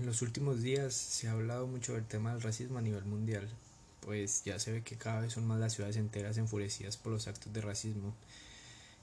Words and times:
En 0.00 0.06
los 0.06 0.22
últimos 0.22 0.62
días 0.62 0.94
se 0.94 1.28
ha 1.28 1.32
hablado 1.32 1.66
mucho 1.66 1.92
del 1.92 2.06
tema 2.06 2.32
del 2.32 2.40
racismo 2.40 2.78
a 2.78 2.80
nivel 2.80 3.04
mundial, 3.04 3.46
pues 4.00 4.42
ya 4.44 4.58
se 4.58 4.72
ve 4.72 4.82
que 4.82 4.96
cada 4.96 5.20
vez 5.20 5.34
son 5.34 5.46
más 5.46 5.60
las 5.60 5.74
ciudades 5.74 5.98
enteras 5.98 6.38
enfurecidas 6.38 6.96
por 6.96 7.12
los 7.12 7.28
actos 7.28 7.52
de 7.52 7.60
racismo. 7.60 8.14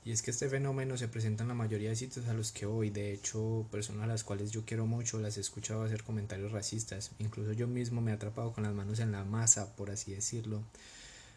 Y 0.03 0.11
es 0.11 0.23
que 0.23 0.31
este 0.31 0.49
fenómeno 0.49 0.97
se 0.97 1.07
presenta 1.07 1.43
en 1.43 1.49
la 1.49 1.53
mayoría 1.53 1.89
de 1.89 1.95
sitios 1.95 2.27
a 2.27 2.33
los 2.33 2.51
que 2.51 2.65
voy, 2.65 2.89
de 2.89 3.13
hecho, 3.13 3.67
personas 3.69 4.05
a 4.05 4.07
las 4.07 4.23
cuales 4.23 4.49
yo 4.49 4.65
quiero 4.65 4.87
mucho 4.87 5.19
las 5.19 5.37
he 5.37 5.41
escuchado 5.41 5.83
hacer 5.83 6.01
comentarios 6.01 6.51
racistas, 6.51 7.11
incluso 7.19 7.53
yo 7.53 7.67
mismo 7.67 8.01
me 8.01 8.09
he 8.09 8.15
atrapado 8.15 8.51
con 8.51 8.63
las 8.63 8.73
manos 8.73 8.97
en 8.97 9.11
la 9.11 9.23
masa, 9.23 9.75
por 9.75 9.91
así 9.91 10.15
decirlo, 10.15 10.63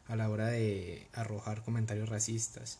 a 0.08 0.16
la 0.16 0.30
hora 0.30 0.46
de 0.46 1.06
arrojar 1.12 1.62
comentarios 1.62 2.08
racistas. 2.08 2.78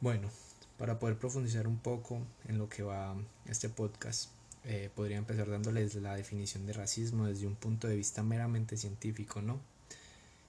Bueno, 0.00 0.30
para 0.78 0.98
poder 0.98 1.18
profundizar 1.18 1.66
un 1.66 1.76
poco 1.78 2.22
en 2.48 2.56
lo 2.56 2.70
que 2.70 2.82
va 2.82 3.14
este 3.46 3.68
podcast, 3.68 4.30
eh, 4.64 4.90
podría 4.94 5.18
empezar 5.18 5.50
dándoles 5.50 5.94
la 5.96 6.16
definición 6.16 6.66
de 6.66 6.72
racismo 6.72 7.26
desde 7.26 7.46
un 7.46 7.54
punto 7.54 7.86
de 7.86 7.96
vista 7.96 8.22
meramente 8.22 8.76
científico, 8.76 9.42
¿no? 9.42 9.60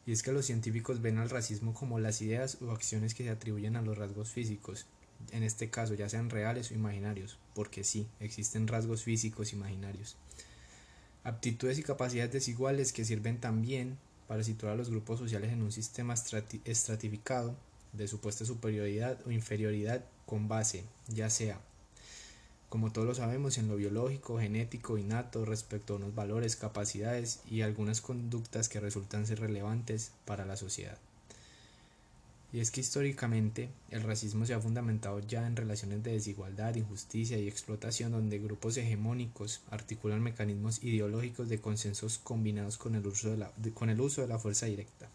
Y 0.05 0.11
es 0.11 0.23
que 0.23 0.31
los 0.31 0.45
científicos 0.45 1.01
ven 1.01 1.17
al 1.17 1.29
racismo 1.29 1.73
como 1.73 1.99
las 1.99 2.21
ideas 2.21 2.59
o 2.61 2.71
acciones 2.71 3.13
que 3.13 3.23
se 3.23 3.29
atribuyen 3.29 3.75
a 3.75 3.81
los 3.81 3.97
rasgos 3.97 4.29
físicos, 4.29 4.85
en 5.31 5.43
este 5.43 5.69
caso 5.69 5.95
ya 5.95 6.07
sean 6.07 6.29
reales 6.29 6.71
o 6.71 6.75
imaginarios, 6.75 7.37
porque 7.53 7.83
sí, 7.83 8.07
existen 8.19 8.67
rasgos 8.67 9.03
físicos 9.03 9.51
imaginarios. 9.51 10.15
Aptitudes 11.23 11.79
y 11.79 11.83
capacidades 11.83 12.31
desiguales 12.31 12.93
que 12.93 13.03
sirven 13.03 13.39
también 13.39 13.97
para 14.27 14.43
situar 14.43 14.73
a 14.73 14.75
los 14.75 14.89
grupos 14.89 15.19
sociales 15.19 15.51
en 15.51 15.61
un 15.61 15.71
sistema 15.71 16.13
estratificado 16.13 17.55
de 17.93 18.07
supuesta 18.07 18.45
superioridad 18.45 19.19
o 19.25 19.31
inferioridad 19.31 20.05
con 20.25 20.47
base, 20.47 20.83
ya 21.07 21.29
sea 21.29 21.59
como 22.69 22.91
todos 22.91 23.07
lo 23.07 23.15
sabemos, 23.15 23.57
en 23.57 23.67
lo 23.67 23.75
biológico, 23.75 24.39
genético, 24.39 24.97
innato, 24.97 25.45
respecto 25.45 25.93
a 25.93 25.97
unos 25.97 26.15
valores, 26.15 26.55
capacidades 26.55 27.39
y 27.49 27.61
algunas 27.61 28.01
conductas 28.01 28.69
que 28.69 28.79
resultan 28.79 29.25
ser 29.25 29.39
relevantes 29.39 30.11
para 30.25 30.45
la 30.45 30.57
sociedad. 30.57 30.97
Y 32.55 32.61
es 32.61 32.71
que 32.71 32.79
históricamente 32.79 33.69
el 33.91 34.03
racismo 34.03 34.45
se 34.45 34.53
ha 34.53 34.61
fundamentado 34.61 35.19
ya 35.19 35.45
en 35.45 35.57
relaciones 35.57 36.03
de 36.03 36.13
desigualdad, 36.13 36.75
injusticia 36.75 37.37
y 37.37 37.49
explotación 37.49 38.13
donde 38.13 38.39
grupos 38.39 38.77
hegemónicos 38.77 39.61
articulan 39.71 40.23
mecanismos 40.23 40.81
ideológicos 40.81 41.49
de 41.49 41.59
consensos 41.59 42.17
combinados 42.17 42.77
con 42.77 42.95
el 42.95 43.05
uso 43.05 43.31
de 43.31 43.37
la, 43.37 43.51
con 43.73 43.89
el 43.89 43.99
uso 43.99 44.21
de 44.21 44.27
la 44.29 44.39
fuerza 44.39 44.67
directa. 44.67 45.09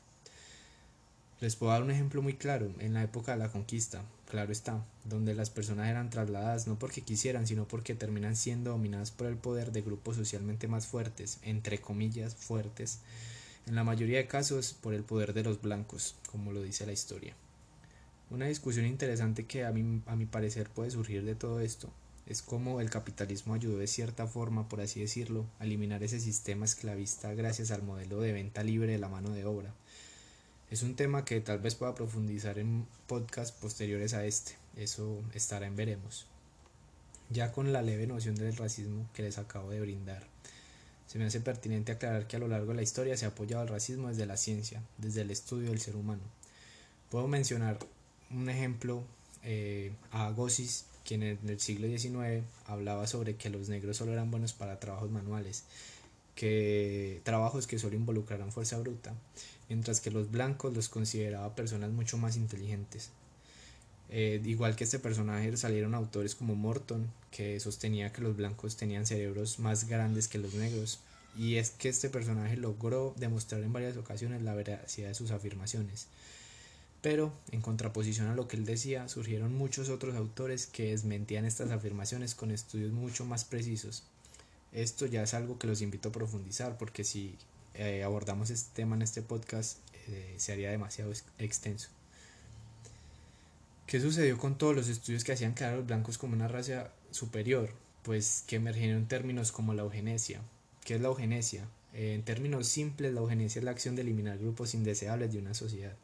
Les 1.41 1.57
puedo 1.57 1.73
dar 1.73 1.83
un 1.83 1.91
ejemplo 1.91 2.21
muy 2.21 2.35
claro. 2.35 2.71
En 2.81 2.93
la 2.93 3.03
época 3.03 3.33
de 3.33 3.39
la 3.39 3.49
conquista, 3.49 4.03
claro 4.29 4.53
está, 4.53 4.85
donde 5.07 5.35
las 5.35 5.49
personas 5.49 5.89
eran 5.89 6.11
trasladadas 6.11 6.67
no 6.67 6.79
porque 6.79 7.01
quisieran, 7.01 7.47
sino 7.47 7.67
porque 7.67 7.95
terminan 7.95 8.37
siendo 8.37 8.73
dominadas 8.73 9.11
por 9.11 9.27
el 9.27 9.37
poder 9.37 9.73
de 9.73 9.81
grupos 9.81 10.17
socialmente 10.17 10.69
más 10.69 10.87
fuertes, 10.87 11.39
entre 11.43 11.81
comillas 11.81 12.35
fuertes, 12.35 12.99
en 13.67 13.75
la 13.75 13.85
mayoría 13.85 14.19
de 14.19 14.27
casos 14.27 14.75
por 14.75 14.93
el 14.93 15.03
poder 15.03 15.33
de 15.33 15.43
los 15.43 15.63
blancos, 15.63 16.15
como 16.31 16.53
lo 16.53 16.63
dice 16.63 16.85
la 16.85 16.93
historia. 16.93 17.35
Una 18.29 18.45
discusión 18.45 18.85
interesante 18.85 19.47
que 19.47 19.65
a 19.65 19.73
mi, 19.73 20.03
a 20.07 20.17
mi 20.17 20.27
parecer 20.27 20.69
puede 20.69 20.91
surgir 20.91 21.25
de 21.25 21.37
todo 21.37 21.61
esto 21.61 21.89
es 22.27 22.43
cómo 22.43 22.83
el 22.83 22.91
capitalismo 22.91 23.55
ayudó 23.55 23.79
de 23.79 23.87
cierta 23.87 24.27
forma, 24.27 24.69
por 24.69 24.83
así 24.83 25.01
decirlo, 25.01 25.47
a 25.59 25.65
eliminar 25.65 26.03
ese 26.03 26.21
sistema 26.21 26.67
esclavista 26.67 27.33
gracias 27.33 27.71
al 27.71 27.83
modelo 27.83 28.21
de 28.21 28.33
venta 28.33 28.63
libre 28.63 28.93
de 28.93 28.99
la 28.99 29.09
mano 29.09 29.31
de 29.31 29.47
obra 29.47 29.73
es 30.71 30.83
un 30.83 30.95
tema 30.95 31.25
que 31.25 31.41
tal 31.41 31.59
vez 31.59 31.75
pueda 31.75 31.95
profundizar 31.95 32.59
en 32.59 32.87
podcasts 33.07 33.57
posteriores 33.61 34.15
a 34.15 34.25
este. 34.25 34.53
Eso 34.77 35.21
estará 35.35 35.67
en 35.67 35.75
veremos. 35.75 36.27
Ya 37.29 37.53
con 37.53 37.73
la 37.73 37.83
leve 37.83 38.07
noción 38.07 38.37
del 38.37 38.57
racismo 38.57 39.09
que 39.13 39.23
les 39.23 39.39
acabo 39.39 39.71
de 39.71 39.81
brindar, 39.81 40.25
se 41.07 41.19
me 41.19 41.25
hace 41.25 41.41
pertinente 41.41 41.93
aclarar 41.93 42.29
que 42.29 42.37
a 42.37 42.39
lo 42.39 42.47
largo 42.47 42.69
de 42.69 42.77
la 42.77 42.83
historia 42.83 43.17
se 43.17 43.25
ha 43.25 43.29
apoyado 43.31 43.65
el 43.65 43.69
racismo 43.69 44.09
desde 44.09 44.27
la 44.27 44.37
ciencia, 44.37 44.81
desde 44.97 45.23
el 45.23 45.33
estudio 45.33 45.71
del 45.71 45.81
ser 45.81 45.97
humano. 45.97 46.23
Puedo 47.11 47.27
mencionar 47.27 47.79
un 48.31 48.49
ejemplo 48.49 49.03
eh, 49.43 49.93
a 50.13 50.27
Agosis, 50.27 50.85
quien 51.05 51.25
en 51.25 51.39
el 51.49 51.59
siglo 51.59 51.89
XIX 51.89 52.45
hablaba 52.67 53.09
sobre 53.09 53.35
que 53.35 53.51
los 53.51 53.69
negros 53.69 53.97
solo 53.97 54.13
eran 54.13 54.31
buenos 54.31 54.53
para 54.53 54.79
trabajos 54.79 55.11
manuales, 55.11 55.65
que 56.41 57.21
trabajos 57.23 57.67
que 57.67 57.79
solo 57.79 57.97
involucraran 57.97 58.51
fuerza 58.51 58.79
bruta, 58.79 59.13
mientras 59.69 60.01
que 60.01 60.11
los 60.11 60.31
blancos 60.31 60.73
los 60.73 60.89
consideraba 60.89 61.55
personas 61.55 61.91
mucho 61.91 62.17
más 62.17 62.39
inteligentes. 62.39 63.11
Eh, 64.09 64.41
igual 64.47 64.75
que 64.75 64.85
este 64.85 64.99
personaje 64.99 65.55
salieron 65.59 65.95
autores 65.95 66.35
como 66.35 66.55
Morton, 66.55 67.07
que 67.31 67.61
sostenía 67.61 68.11
que 68.15 68.23
los 68.23 68.39
blancos 68.39 68.79
tenían 68.79 69.05
cerebros 69.05 69.59
más 69.59 69.87
grandes 69.87 70.29
que 70.29 70.39
los 70.39 70.55
negros, 70.55 71.01
y 71.37 71.57
es 71.57 71.73
que 71.73 71.91
este 71.91 72.09
personaje 72.09 72.57
logró 72.57 73.15
demostrar 73.19 73.63
en 73.63 73.75
varias 73.75 73.99
ocasiones 73.99 74.41
la 74.41 74.55
veracidad 74.55 75.09
de 75.09 75.15
sus 75.15 75.33
afirmaciones. 75.33 76.07
Pero, 77.03 77.35
en 77.51 77.61
contraposición 77.61 78.29
a 78.29 78.35
lo 78.35 78.49
que 78.49 78.57
él 78.57 78.65
decía, 78.65 79.11
surgieron 79.11 79.55
muchos 79.55 79.91
otros 79.91 80.17
autores 80.17 80.67
que 80.67 80.93
desmentían 80.93 81.45
estas 81.45 81.71
afirmaciones 81.71 82.35
con 82.35 82.51
estudios 82.51 82.93
mucho 82.93 83.27
más 83.27 83.45
precisos. 83.45 84.05
Esto 84.73 85.07
ya 85.07 85.23
es 85.23 85.35
algo 85.35 85.59
que 85.59 85.67
los 85.67 85.83
invito 85.83 86.11
a 86.11 86.13
profundizar, 86.13 86.79
porque 86.79 87.05
si 87.05 87.37
eh, 87.75 88.03
abordamos 88.05 88.51
este 88.51 88.71
tema 88.75 88.97
en 88.97 89.03
este 89.03 89.23
podcast 89.23 89.79
eh, 90.09 90.35
se 90.37 90.53
haría 90.53 90.71
demasiado 90.71 91.13
extenso. 91.39 91.89
¿Qué 93.87 94.01
sucedió 94.01 94.39
con 94.39 94.57
todos 94.57 94.77
los 94.77 94.89
estudios 94.89 95.25
que 95.25 95.33
hacían 95.33 95.55
quedar 95.55 95.73
a 95.73 95.77
los 95.77 95.87
blancos 95.87 96.17
como 96.17 96.35
una 96.35 96.47
raza 96.47 96.93
superior? 97.11 97.71
Pues 98.05 98.45
que 98.47 98.57
emergieron 98.57 99.07
términos 99.07 99.51
como 99.51 99.75
la 99.75 99.83
eugenesia. 99.83 100.41
¿Qué 100.85 100.95
es 100.95 101.01
la 101.01 101.09
eugenesia? 101.09 101.67
Eh, 101.93 102.15
en 102.15 102.23
términos 102.23 102.69
simples, 102.69 103.13
la 103.13 103.21
eugenesia 103.21 103.59
es 103.59 103.65
la 103.65 103.73
acción 103.73 103.97
de 103.97 104.03
eliminar 104.03 104.39
grupos 104.39 104.75
indeseables 104.75 105.33
de 105.33 105.39
una 105.41 105.55
sociedad. 105.55 105.95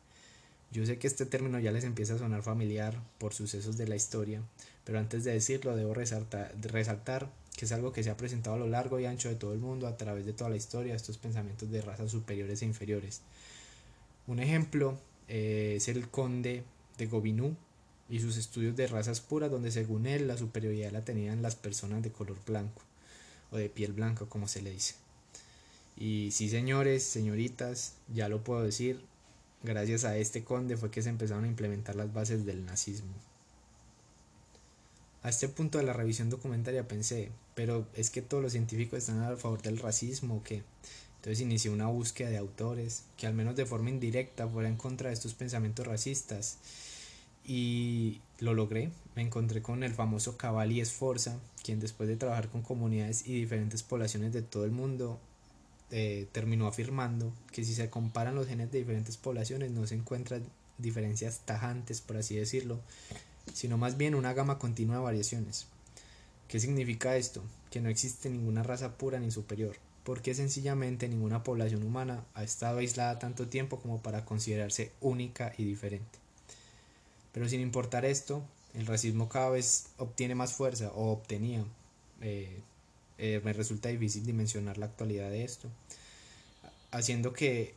Yo 0.73 0.85
sé 0.85 0.99
que 0.99 1.07
este 1.07 1.27
término 1.27 1.61
ya 1.61 1.71
les 1.71 1.85
empieza 1.85 2.15
a 2.15 2.19
sonar 2.19 2.43
familiar 2.43 3.01
por 3.19 3.33
sucesos 3.33 3.77
de 3.77 3.87
la 3.87 3.95
historia, 3.95 4.43
pero 4.85 4.99
antes 4.99 5.23
de 5.23 5.33
decirlo 5.33 5.77
debo 5.77 5.95
resaltar, 5.95 6.53
resaltar 6.61 7.31
que 7.57 7.65
es 7.65 7.73
algo 7.73 7.93
que 7.93 8.03
se 8.03 8.11
ha 8.11 8.17
presentado 8.17 8.57
a 8.57 8.59
lo 8.59 8.67
largo 8.67 9.01
y 9.01 9.07
ancho 9.07 9.29
de 9.29 9.35
todo 9.35 9.53
el 9.53 9.59
mundo 9.59 9.87
a 9.87 9.97
través 9.97 10.27
de 10.27 10.33
toda 10.33 10.51
la 10.51 10.57
historia, 10.57 10.95
estos 10.95 11.19
pensamientos 11.19 11.71
de 11.71 11.81
razas 11.81 12.11
superiores 12.11 12.63
e 12.63 12.67
inferiores. 12.67 13.23
Un 14.27 14.41
ejemplo 14.41 14.99
eh, 15.29 15.75
es 15.77 15.89
el 15.89 16.09
conde 16.09 16.65
de 16.99 17.07
Gobineau 17.07 17.57
y 18.09 18.21
sus 18.21 18.37
estudios 18.37 18.77
de 18.77 18.87
razas 18.87 19.21
puras, 19.21 19.51
donde 19.51 19.73
según 19.73 20.07
él 20.07 20.29
la 20.29 20.37
superioridad 20.37 20.93
la 20.93 21.05
tenían 21.05 21.43
las 21.43 21.57
personas 21.57 22.03
de 22.03 22.13
color 22.13 22.37
blanco 22.47 22.83
o 23.51 23.57
de 23.57 23.69
piel 23.69 23.93
blanca, 23.93 24.27
como 24.27 24.49
se 24.49 24.63
le 24.63 24.71
dice. 24.71 24.95
Y 25.97 26.31
sí, 26.33 26.51
señores, 26.51 27.03
señoritas, 27.03 27.95
ya 28.15 28.29
lo 28.29 28.45
puedo 28.45 28.63
decir, 28.63 29.01
gracias 29.63 30.05
a 30.05 30.19
este 30.19 30.45
conde 30.45 30.77
fue 30.77 30.91
que 30.91 31.03
se 31.03 31.09
empezaron 31.09 31.45
a 31.45 31.49
implementar 31.49 31.97
las 31.97 32.13
bases 32.13 32.45
del 32.45 32.67
nazismo. 32.67 33.15
A 35.23 35.31
este 35.31 35.49
punto 35.49 35.79
de 35.79 35.85
la 35.85 35.93
revisión 35.93 36.31
documentaria 36.31 36.87
pensé, 36.87 37.31
pero 37.57 37.87
es 37.95 38.11
que 38.11 38.21
todos 38.21 38.43
los 38.43 38.53
científicos 38.53 38.99
están 38.99 39.23
a 39.23 39.35
favor 39.37 39.63
del 39.63 39.79
racismo 39.79 40.37
o 40.37 40.43
qué. 40.45 40.63
Entonces 41.17 41.41
inicié 41.41 41.71
una 41.71 41.87
búsqueda 41.87 42.29
de 42.29 42.37
autores 42.37 43.05
que 43.17 43.27
al 43.27 43.33
menos 43.33 43.57
de 43.57 43.65
forma 43.65 43.89
indirecta 43.89 44.47
fuera 44.47 44.69
en 44.69 44.77
contra 44.77 45.09
de 45.09 45.15
estos 45.15 45.33
pensamientos 45.33 45.87
racistas. 45.87 46.59
Y 47.47 48.21
lo 48.41 48.53
logré. 48.53 48.91
Me 49.15 49.23
encontré 49.23 49.63
con 49.63 49.83
el 49.83 49.95
famoso 49.95 50.37
Cavalli 50.37 50.81
Esforza, 50.81 51.39
quien 51.65 51.81
después 51.81 52.11
de 52.11 52.17
trabajar 52.17 52.51
con 52.51 52.61
comunidades 52.61 53.27
y 53.27 53.33
diferentes 53.33 53.83
poblaciones 53.83 54.35
de 54.35 54.43
todo 54.43 54.67
el 54.67 54.71
mundo, 54.71 55.19
eh, 55.91 56.29
terminó 56.33 56.67
afirmando 56.67 57.33
que 57.53 57.65
si 57.65 57.75
se 57.75 57.89
comparan 57.89 58.35
los 58.35 58.49
genes 58.49 58.71
de 58.71 58.81
diferentes 58.81 59.17
poblaciones 59.17 59.71
no 59.71 59.87
se 59.87 59.95
encuentran 59.95 60.45
diferencias 60.77 61.41
tajantes, 61.47 62.03
por 62.03 62.19
así 62.19 62.37
decirlo, 62.37 62.81
sino 63.55 63.79
más 63.79 63.97
bien 63.97 64.15
una 64.15 64.35
gama 64.35 64.59
continua 64.59 64.97
de 64.97 65.03
variaciones. 65.03 65.69
¿Qué 66.49 66.61
significa 66.61 67.17
esto? 67.17 67.43
Que 67.71 67.81
no 67.81 67.89
existe 67.89 68.31
ninguna 68.31 68.63
raza 68.63 68.97
pura 68.97 69.19
ni 69.19 69.31
superior, 69.31 69.77
porque 70.05 70.35
sencillamente 70.35 71.09
ninguna 71.09 71.43
población 71.43 71.83
humana 71.83 72.25
ha 72.35 72.45
estado 72.45 72.79
aislada 72.79 73.19
tanto 73.19 73.49
tiempo 73.49 73.81
como 73.81 74.01
para 74.01 74.25
considerarse 74.25 74.93
única 75.01 75.53
y 75.59 75.65
diferente. 75.65 76.19
Pero 77.33 77.49
sin 77.49 77.61
importar 77.61 78.05
esto, 78.05 78.43
el 78.75 78.87
racismo 78.87 79.29
cada 79.29 79.51
vez 79.51 79.87
obtiene 79.99 80.35
más 80.35 80.53
fuerza 80.53 80.93
o 80.95 81.11
obtenía. 81.11 81.65
Eh, 82.21 82.61
eh, 83.19 83.41
me 83.45 83.53
resulta 83.53 83.89
difícil 83.89 84.25
dimensionar 84.25 84.79
la 84.79 84.87
actualidad 84.87 85.31
de 85.31 85.45
esto, 85.45 85.69
haciendo 86.91 87.33
que 87.33 87.75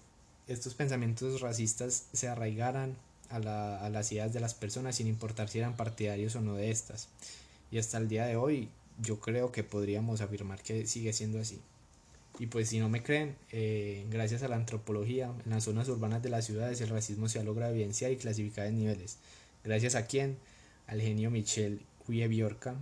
estos 0.48 0.74
pensamientos 0.74 1.42
racistas 1.42 2.06
se 2.12 2.28
arraigaran 2.28 2.98
a, 3.30 3.90
las 3.90 4.12
ideas 4.12 4.34
de 4.34 4.40
las 4.40 4.54
personas 4.54 4.96
sin 4.96 5.08
importar 5.08 5.50
si 5.50 5.60
eran 5.60 5.78
partidarios 5.78 6.36
o 6.36 6.42
no 6.42 6.56
de 6.56 6.72
estas. 6.72 7.08
Y 7.72 7.78
hasta 7.78 7.98
el 7.98 8.08
día 8.08 8.26
de 8.26 8.36
hoy 8.36 8.70
yo 9.02 9.20
creo 9.20 9.52
que 9.52 9.64
podríamos 9.64 10.22
afirmar 10.22 10.62
que 10.62 10.88
sigue 10.88 11.14
siendo 11.14 11.40
así. 11.40 11.60
Y 12.40 12.48
pues 12.48 12.70
si 12.70 12.80
no 12.80 12.90
me 12.90 13.04
creen, 13.04 13.36
eh, 13.52 14.06
gracias 14.10 14.44
a 14.44 14.48
la 14.48 14.56
antropología, 14.56 15.32
en 15.46 15.52
las 15.52 15.66
zonas 15.66 15.90
urbanas 15.90 16.24
de 16.24 16.30
las 16.30 16.46
ciudades 16.46 16.80
el 16.82 16.90
racismo 16.90 17.28
se 17.28 17.40
ha 17.40 17.44
logrado 17.44 17.74
evidenciar 17.74 18.12
y 18.12 18.18
clasificar 18.18 18.68
en 18.68 18.80
niveles. 18.80 19.18
Gracias 19.64 19.96
a 19.96 20.06
quién? 20.06 20.38
Al 20.88 21.02
genio 21.02 21.32
Michel 21.32 21.82
Huyeviorca, 22.08 22.76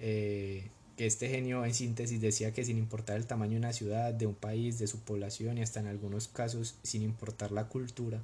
eh, 0.00 0.64
que 0.96 1.06
este 1.06 1.28
genio 1.28 1.64
en 1.64 1.74
síntesis 1.74 2.20
decía 2.20 2.52
que 2.52 2.64
sin 2.64 2.78
importar 2.78 3.16
el 3.16 3.26
tamaño 3.26 3.52
de 3.52 3.58
una 3.58 3.72
ciudad, 3.72 4.14
de 4.14 4.26
un 4.26 4.34
país, 4.34 4.78
de 4.78 4.86
su 4.86 5.00
población 5.00 5.58
y 5.58 5.62
hasta 5.62 5.80
en 5.80 5.86
algunos 5.86 6.28
casos 6.28 6.76
sin 6.82 7.02
importar 7.02 7.52
la 7.52 7.68
cultura, 7.68 8.22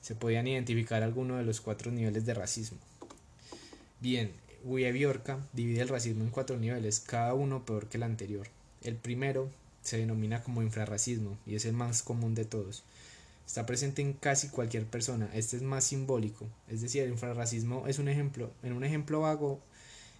se 0.00 0.14
podían 0.14 0.46
identificar 0.46 1.02
algunos 1.02 1.38
de 1.38 1.44
los 1.44 1.60
cuatro 1.60 1.90
niveles 1.90 2.24
de 2.26 2.34
racismo. 2.34 2.78
Bien, 4.00 4.32
Biorka 4.64 5.38
divide 5.52 5.82
el 5.82 5.88
racismo 5.88 6.24
en 6.24 6.30
cuatro 6.30 6.58
niveles, 6.58 7.00
cada 7.00 7.34
uno 7.34 7.64
peor 7.64 7.88
que 7.88 7.96
el 7.96 8.02
anterior. 8.02 8.48
El 8.82 8.96
primero 8.96 9.50
se 9.82 9.98
denomina 9.98 10.42
como 10.42 10.62
infrarracismo 10.62 11.36
y 11.46 11.56
es 11.56 11.64
el 11.64 11.72
más 11.72 12.02
común 12.02 12.34
de 12.34 12.44
todos. 12.44 12.84
Está 13.46 13.66
presente 13.66 14.02
en 14.02 14.12
casi 14.12 14.48
cualquier 14.48 14.86
persona. 14.86 15.28
Este 15.34 15.56
es 15.56 15.62
más 15.62 15.84
simbólico. 15.84 16.46
Es 16.68 16.80
decir, 16.80 17.02
el 17.02 17.10
infrarracismo 17.10 17.86
es 17.86 17.98
un 17.98 18.08
ejemplo. 18.08 18.50
En 18.62 18.72
un 18.72 18.84
ejemplo 18.84 19.20
vago 19.20 19.60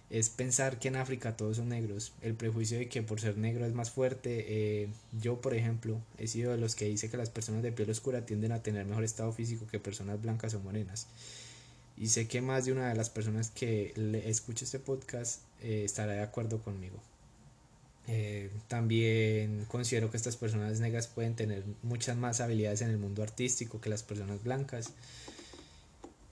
es 0.09 0.29
pensar 0.29 0.77
que 0.77 0.89
en 0.89 0.97
África 0.97 1.35
todos 1.35 1.57
son 1.57 1.69
negros. 1.69 2.13
El 2.21 2.35
prejuicio 2.35 2.77
de 2.77 2.89
que 2.89 3.01
por 3.01 3.19
ser 3.19 3.37
negro 3.37 3.65
es 3.65 3.73
más 3.73 3.89
fuerte. 3.89 4.45
Eh, 4.47 4.89
yo, 5.19 5.41
por 5.41 5.55
ejemplo, 5.55 5.99
he 6.17 6.27
sido 6.27 6.51
de 6.51 6.57
los 6.57 6.75
que 6.75 6.85
dice 6.85 7.09
que 7.09 7.17
las 7.17 7.29
personas 7.29 7.63
de 7.63 7.71
piel 7.71 7.89
oscura 7.89 8.25
tienden 8.25 8.51
a 8.51 8.61
tener 8.61 8.85
mejor 8.85 9.03
estado 9.03 9.31
físico 9.31 9.65
que 9.65 9.79
personas 9.79 10.21
blancas 10.21 10.53
o 10.53 10.59
morenas. 10.59 11.07
Y 11.97 12.07
sé 12.07 12.27
que 12.27 12.41
más 12.41 12.65
de 12.65 12.71
una 12.71 12.89
de 12.89 12.95
las 12.95 13.09
personas 13.09 13.51
que 13.51 13.93
le 13.95 14.29
escuche 14.29 14.65
este 14.65 14.79
podcast 14.79 15.41
eh, 15.61 15.83
estará 15.85 16.13
de 16.13 16.21
acuerdo 16.21 16.61
conmigo. 16.61 16.99
Eh, 18.07 18.49
también 18.67 19.65
considero 19.69 20.11
que 20.11 20.17
estas 20.17 20.35
personas 20.35 20.79
negras 20.79 21.07
pueden 21.07 21.35
tener 21.35 21.63
muchas 21.83 22.17
más 22.17 22.41
habilidades 22.41 22.81
en 22.81 22.89
el 22.89 22.97
mundo 22.97 23.23
artístico 23.23 23.79
que 23.79 23.89
las 23.89 24.03
personas 24.03 24.43
blancas. 24.43 24.91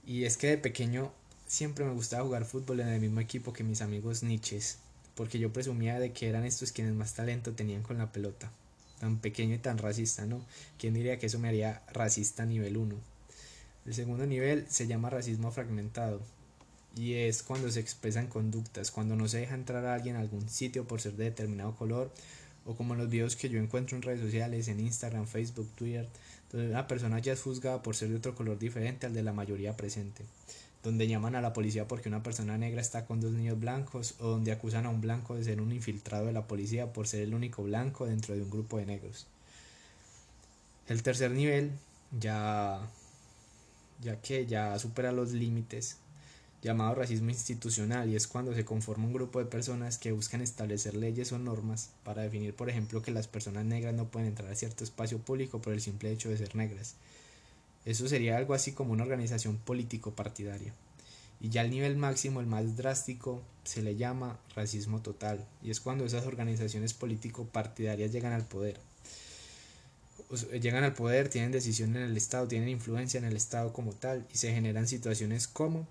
Y 0.06 0.24
es 0.24 0.36
que 0.36 0.48
de 0.48 0.58
pequeño 0.58 1.12
siempre 1.46 1.84
me 1.84 1.92
gustaba 1.92 2.24
jugar 2.24 2.44
fútbol 2.44 2.80
en 2.80 2.88
el 2.88 3.00
mismo 3.00 3.20
equipo 3.20 3.52
que 3.52 3.64
mis 3.64 3.82
amigos 3.82 4.22
niches, 4.22 4.78
porque 5.14 5.38
yo 5.38 5.52
presumía 5.52 5.98
de 5.98 6.12
que 6.12 6.28
eran 6.28 6.44
estos 6.44 6.72
quienes 6.72 6.94
más 6.94 7.14
talento 7.14 7.52
tenían 7.52 7.82
con 7.82 7.98
la 7.98 8.12
pelota. 8.12 8.50
Tan 9.00 9.18
pequeño 9.18 9.54
y 9.54 9.58
tan 9.58 9.78
racista, 9.78 10.26
¿no? 10.26 10.44
¿Quién 10.78 10.94
diría 10.94 11.18
que 11.18 11.26
eso 11.26 11.38
me 11.38 11.48
haría 11.48 11.82
racista 11.92 12.46
nivel 12.46 12.76
1? 12.76 13.11
El 13.84 13.94
segundo 13.94 14.26
nivel 14.26 14.66
se 14.68 14.86
llama 14.86 15.10
racismo 15.10 15.50
fragmentado, 15.50 16.20
y 16.96 17.14
es 17.14 17.42
cuando 17.42 17.70
se 17.70 17.80
expresan 17.80 18.26
conductas, 18.26 18.90
cuando 18.90 19.16
no 19.16 19.28
se 19.28 19.38
deja 19.38 19.54
entrar 19.54 19.84
a 19.86 19.94
alguien 19.94 20.16
a 20.16 20.20
algún 20.20 20.48
sitio 20.48 20.86
por 20.86 21.00
ser 21.00 21.14
de 21.14 21.24
determinado 21.24 21.74
color, 21.74 22.12
o 22.64 22.76
como 22.76 22.94
en 22.94 23.00
los 23.00 23.10
videos 23.10 23.34
que 23.34 23.48
yo 23.48 23.58
encuentro 23.58 23.96
en 23.96 24.02
redes 24.02 24.20
sociales, 24.20 24.68
en 24.68 24.78
Instagram, 24.78 25.26
Facebook, 25.26 25.68
Twitter, 25.74 26.08
donde 26.52 26.68
una 26.68 26.86
persona 26.86 27.18
ya 27.18 27.32
es 27.32 27.42
juzgada 27.42 27.82
por 27.82 27.96
ser 27.96 28.10
de 28.10 28.16
otro 28.16 28.34
color 28.34 28.58
diferente 28.58 29.06
al 29.06 29.14
de 29.14 29.22
la 29.22 29.32
mayoría 29.32 29.76
presente, 29.76 30.24
donde 30.84 31.08
llaman 31.08 31.34
a 31.34 31.40
la 31.40 31.52
policía 31.52 31.88
porque 31.88 32.08
una 32.08 32.22
persona 32.22 32.58
negra 32.58 32.80
está 32.80 33.06
con 33.06 33.20
dos 33.20 33.32
niños 33.32 33.58
blancos, 33.58 34.14
o 34.20 34.28
donde 34.28 34.52
acusan 34.52 34.86
a 34.86 34.90
un 34.90 35.00
blanco 35.00 35.34
de 35.34 35.44
ser 35.44 35.60
un 35.60 35.72
infiltrado 35.72 36.26
de 36.26 36.32
la 36.32 36.46
policía 36.46 36.92
por 36.92 37.08
ser 37.08 37.22
el 37.22 37.34
único 37.34 37.64
blanco 37.64 38.06
dentro 38.06 38.34
de 38.34 38.42
un 38.42 38.50
grupo 38.50 38.78
de 38.78 38.86
negros. 38.86 39.26
El 40.86 41.02
tercer 41.02 41.30
nivel 41.30 41.72
ya 42.20 42.80
ya 44.02 44.20
que 44.20 44.46
ya 44.46 44.78
supera 44.78 45.12
los 45.12 45.32
límites 45.32 45.96
llamado 46.62 46.94
racismo 46.94 47.30
institucional 47.30 48.08
y 48.08 48.14
es 48.14 48.28
cuando 48.28 48.54
se 48.54 48.64
conforma 48.64 49.06
un 49.06 49.12
grupo 49.12 49.40
de 49.40 49.46
personas 49.46 49.98
que 49.98 50.12
buscan 50.12 50.40
establecer 50.40 50.94
leyes 50.94 51.32
o 51.32 51.38
normas 51.38 51.90
para 52.04 52.22
definir, 52.22 52.54
por 52.54 52.70
ejemplo, 52.70 53.02
que 53.02 53.10
las 53.10 53.26
personas 53.26 53.64
negras 53.64 53.94
no 53.94 54.06
pueden 54.06 54.28
entrar 54.28 54.50
a 54.50 54.54
cierto 54.54 54.84
espacio 54.84 55.18
público 55.18 55.60
por 55.60 55.72
el 55.72 55.80
simple 55.80 56.12
hecho 56.12 56.28
de 56.28 56.38
ser 56.38 56.54
negras. 56.54 56.94
Eso 57.84 58.08
sería 58.08 58.36
algo 58.36 58.54
así 58.54 58.72
como 58.72 58.92
una 58.92 59.02
organización 59.02 59.56
político-partidaria. 59.56 60.72
Y 61.40 61.48
ya 61.48 61.62
al 61.62 61.70
nivel 61.70 61.96
máximo, 61.96 62.38
el 62.38 62.46
más 62.46 62.76
drástico, 62.76 63.42
se 63.64 63.82
le 63.82 63.96
llama 63.96 64.38
racismo 64.54 65.02
total, 65.02 65.44
y 65.64 65.72
es 65.72 65.80
cuando 65.80 66.04
esas 66.04 66.26
organizaciones 66.26 66.94
político-partidarias 66.94 68.12
llegan 68.12 68.32
al 68.32 68.46
poder. 68.46 68.78
Llegan 70.60 70.84
al 70.84 70.94
poder, 70.94 71.28
tienen 71.28 71.52
decisión 71.52 71.96
en 71.96 72.02
el 72.02 72.16
Estado, 72.16 72.48
tienen 72.48 72.68
influencia 72.68 73.18
en 73.18 73.24
el 73.24 73.36
Estado 73.36 73.72
como 73.72 73.92
tal, 73.92 74.26
y 74.32 74.38
se 74.38 74.52
generan 74.52 74.88
situaciones 74.88 75.46
como 75.46 75.86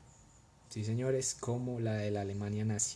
sí 0.72 0.86
señores, 0.86 1.36
como 1.40 1.80
la 1.80 1.96
de 1.96 2.12
la 2.12 2.22
Alemania 2.22 2.64
nazi. 2.64 2.96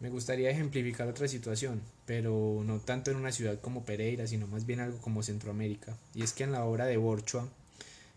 Me 0.00 0.08
gustaría 0.08 0.50
ejemplificar 0.50 1.08
otra 1.08 1.26
situación, 1.26 1.82
pero 2.06 2.62
no 2.64 2.78
tanto 2.78 3.10
en 3.10 3.16
una 3.16 3.32
ciudad 3.32 3.60
como 3.60 3.84
Pereira, 3.84 4.26
sino 4.26 4.46
más 4.46 4.64
bien 4.64 4.80
algo 4.80 4.98
como 4.98 5.22
Centroamérica. 5.22 5.96
Y 6.14 6.22
es 6.22 6.32
que 6.32 6.44
en 6.44 6.52
la 6.52 6.64
obra 6.64 6.86
de 6.86 6.96
Borchua, 6.96 7.48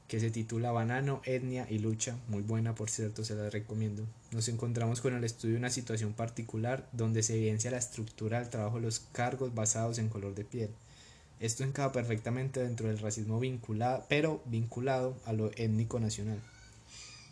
que 0.08 0.20
se 0.20 0.30
titula 0.30 0.72
Banano, 0.72 1.22
Etnia 1.26 1.66
y 1.70 1.80
Lucha, 1.80 2.16
muy 2.28 2.44
buena 2.44 2.76
por 2.76 2.90
cierto, 2.90 3.24
se 3.24 3.36
la 3.36 3.50
recomiendo, 3.50 4.06
nos 4.32 4.48
encontramos 4.50 5.02
con 5.02 5.16
el 5.16 5.24
estudio 5.24 5.54
de 5.54 5.60
una 5.60 5.70
situación 5.70 6.14
particular 6.14 6.88
donde 6.92 7.24
se 7.24 7.36
evidencia 7.36 7.72
la 7.72 7.78
estructura 7.78 8.40
del 8.40 8.50
trabajo 8.50 8.78
de 8.78 8.84
los 8.84 9.00
cargos 9.00 9.54
basados 9.56 9.98
en 9.98 10.10
color 10.10 10.36
de 10.36 10.46
piel. 10.46 10.70
Esto 11.40 11.64
encaja 11.64 11.92
perfectamente 11.92 12.62
dentro 12.62 12.88
del 12.88 13.00
racismo 13.00 13.40
vinculado, 13.40 14.06
pero 14.10 14.42
vinculado 14.46 15.16
a 15.26 15.34
lo 15.34 15.52
étnico 15.56 16.00
nacional 16.00 16.40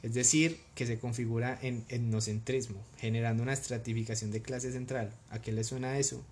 es 0.06 0.13
decir, 0.13 0.60
que 0.75 0.86
se 0.86 1.00
configura 1.00 1.57
en 1.63 1.84
etnocentrismo, 1.90 2.80
generando 3.00 3.42
una 3.42 3.54
estratificación 3.54 4.30
de 4.30 4.44
clase 4.44 4.72
central. 4.72 5.12
¿A 5.31 5.42
qué 5.42 5.52
le 5.52 5.63
suena 5.63 5.98
eso? 5.98 6.24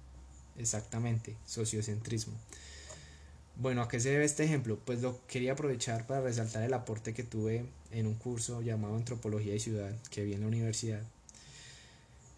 Exactamente, 0.60 1.36
sociocentrismo. 1.48 2.36
Bueno, 3.56 3.82
¿a 3.82 3.88
qué 3.88 4.00
se 4.00 4.12
debe 4.12 4.26
este 4.26 4.44
ejemplo? 4.44 4.78
Pues 4.86 5.02
lo 5.02 5.20
quería 5.26 5.54
aprovechar 5.54 6.06
para 6.06 6.22
resaltar 6.22 6.62
el 6.62 6.74
aporte 6.76 7.16
que 7.16 7.24
tuve 7.24 7.66
en 7.90 8.06
un 8.06 8.14
curso 8.14 8.62
llamado 8.62 8.96
Antropología 8.96 9.56
y 9.56 9.60
Ciudad 9.60 9.92
que 10.12 10.24
vi 10.24 10.34
en 10.34 10.42
la 10.42 10.48
universidad. 10.48 11.02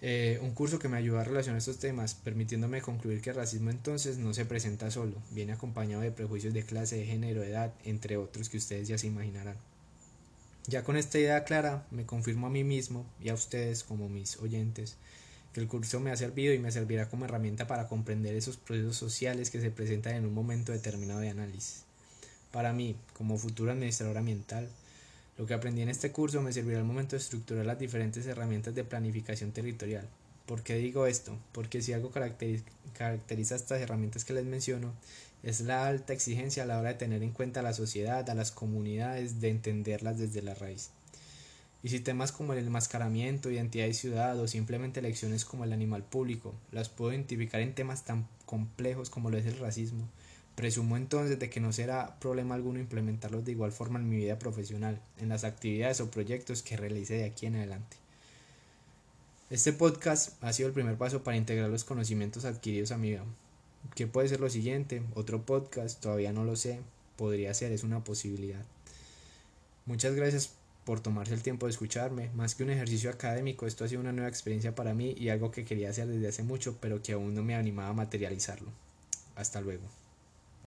Eh, 0.02 0.40
un 0.42 0.52
curso 0.52 0.78
que 0.78 0.90
me 0.90 0.98
ayudó 0.98 1.20
a 1.20 1.24
relacionar 1.24 1.58
estos 1.58 1.80
temas, 1.80 2.16
permitiéndome 2.16 2.82
concluir 2.82 3.22
que 3.22 3.32
el 3.32 3.38
racismo 3.38 3.70
entonces 3.70 4.18
no 4.18 4.34
se 4.34 4.46
presenta 4.46 4.92
solo, 4.92 5.16
viene 5.32 5.54
acompañado 5.54 6.02
de 6.02 6.12
prejuicios 6.12 6.54
de 6.54 6.64
clase, 6.64 6.98
de 6.98 7.06
género, 7.06 7.42
de 7.42 7.50
edad, 7.50 7.74
entre 7.86 8.18
otros 8.18 8.50
que 8.50 8.58
ustedes 8.58 8.88
ya 8.88 8.98
se 8.98 9.08
imaginarán. 9.08 9.56
Ya 10.68 10.84
con 10.84 10.98
esta 10.98 11.20
idea 11.20 11.44
clara, 11.44 11.86
me 11.92 12.06
confirmo 12.06 12.48
a 12.48 12.50
mí 12.50 12.64
mismo 12.64 13.06
y 13.22 13.30
a 13.30 13.34
ustedes 13.36 13.84
como 13.84 14.10
mis 14.10 14.38
oyentes 14.38 14.98
que 15.54 15.62
el 15.62 15.68
curso 15.68 16.00
me 16.00 16.12
ha 16.12 16.18
servido 16.18 16.54
y 16.54 16.60
me 16.60 16.72
servirá 16.72 17.08
como 17.08 17.24
herramienta 17.24 17.66
para 17.66 17.88
comprender 17.88 18.36
esos 18.36 18.58
procesos 18.58 18.98
sociales 18.98 19.50
que 19.50 19.62
se 19.62 19.72
presentan 19.72 20.16
en 20.16 20.26
un 20.26 20.34
momento 20.34 20.74
determinado 20.74 21.22
de 21.22 21.30
análisis. 21.30 21.84
Para 22.52 22.74
mí, 22.74 22.96
como 23.14 23.38
futuro 23.38 23.72
administrador 23.72 24.18
ambiental, 24.18 24.68
lo 25.38 25.46
que 25.46 25.54
aprendí 25.54 25.82
en 25.82 25.90
este 25.90 26.12
curso 26.12 26.42
me 26.42 26.54
servirá 26.54 26.80
al 26.80 26.86
momento 26.86 27.16
de 27.16 27.22
estructurar 27.22 27.66
las 27.66 27.80
diferentes 27.80 28.26
herramientas 28.26 28.74
de 28.74 28.84
planificación 28.84 29.52
territorial. 29.52 30.08
¿Por 30.46 30.62
qué 30.62 30.76
digo 30.76 31.08
esto? 31.08 31.38
Porque 31.52 31.82
si 31.82 31.92
algo 31.92 32.12
caracteriza 32.12 33.56
estas 33.56 33.82
herramientas 33.82 34.24
que 34.24 34.34
les 34.34 34.46
menciono, 34.46 34.94
es 35.44 35.62
la 35.62 35.88
alta 35.88 36.14
exigencia 36.14 36.64
a 36.64 36.66
la 36.66 36.80
hora 36.80 36.90
de 36.90 36.96
tener 36.96 37.22
en 37.24 37.32
cuenta 37.32 37.60
a 37.60 37.64
la 37.64 37.74
sociedad, 37.74 38.30
a 38.30 38.36
las 38.36 38.52
comunidades, 38.52 39.42
de 39.42 39.50
entenderlas 39.50 40.18
desde 40.18 40.42
la 40.42 40.54
raíz. 40.54 40.92
Y 41.84 41.90
si 41.90 42.00
temas 42.00 42.32
como 42.32 42.54
el 42.54 42.66
enmascaramiento, 42.66 43.52
identidad 43.52 43.86
y 43.86 43.94
ciudad 43.94 44.40
o 44.40 44.48
simplemente 44.48 45.02
elecciones 45.02 45.46
como 45.46 45.66
el 45.66 45.74
animal 45.74 46.04
público 46.04 46.56
las 46.72 46.90
puedo 46.90 47.12
identificar 47.12 47.62
en 47.62 47.76
temas 47.76 48.06
tan 48.06 48.28
complejos 48.46 49.10
como 49.10 49.30
lo 49.30 49.38
es 49.38 49.46
el 49.46 49.60
racismo, 49.60 50.08
presumo 50.56 50.98
entonces 50.98 51.38
de 51.40 51.50
que 51.50 51.60
no 51.60 51.74
será 51.74 52.18
problema 52.20 52.56
alguno 52.56 52.80
implementarlos 52.80 53.46
de 53.46 53.52
igual 53.52 53.72
forma 53.72 54.00
en 54.00 54.10
mi 54.10 54.18
vida 54.18 54.40
profesional, 54.40 55.02
en 55.20 55.30
las 55.30 55.44
actividades 55.44 56.02
o 56.02 56.10
proyectos 56.10 56.62
que 56.62 56.78
realice 56.78 57.16
de 57.16 57.26
aquí 57.26 57.46
en 57.46 57.58
adelante. 57.58 57.98
Este 59.50 59.74
podcast 59.74 60.42
ha 60.44 60.54
sido 60.54 60.68
el 60.68 60.74
primer 60.74 60.98
paso 60.98 61.24
para 61.24 61.38
integrar 61.38 61.70
los 61.70 61.84
conocimientos 61.84 62.46
adquiridos 62.46 62.92
a 62.92 62.98
mi 62.98 63.12
vida, 63.12 63.24
¿Qué 63.94 64.08
puede 64.08 64.28
ser 64.28 64.40
lo 64.40 64.50
siguiente? 64.50 65.04
Otro 65.14 65.46
podcast, 65.46 66.02
todavía 66.02 66.34
no 66.34 66.44
lo 66.44 66.56
sé. 66.56 66.80
Podría 67.18 67.54
ser, 67.54 67.72
es 67.72 67.84
una 67.84 68.04
posibilidad. 68.04 68.64
Muchas 69.86 70.16
gracias 70.16 70.52
por 70.86 71.00
tomarse 71.00 71.34
el 71.34 71.44
tiempo 71.44 71.66
de 71.66 71.72
escucharme. 71.72 72.30
Más 72.36 72.56
que 72.56 72.64
un 72.64 72.72
ejercicio 72.72 73.10
académico, 73.10 73.68
esto 73.68 73.86
ha 73.86 73.88
sido 73.88 74.02
una 74.02 74.12
nueva 74.12 74.30
experiencia 74.30 74.76
para 74.76 74.94
mí 74.94 75.16
y 75.18 75.30
algo 75.30 75.52
que 75.52 75.66
quería 75.66 75.90
hacer 75.90 76.08
desde 76.08 76.28
hace 76.28 76.44
mucho, 76.44 76.78
pero 76.82 77.02
que 77.02 77.14
aún 77.14 77.36
no 77.36 77.44
me 77.44 77.56
animaba 77.56 77.90
a 77.90 77.94
materializarlo. 77.94 78.70
Hasta 79.36 79.62
luego. 79.62 79.84